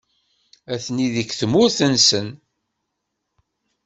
Atni 0.73 1.07
deg 1.15 1.29
tmurt-nsen. 1.39 2.27